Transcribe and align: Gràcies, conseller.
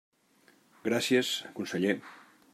Gràcies, 0.87 1.31
conseller. 1.61 1.97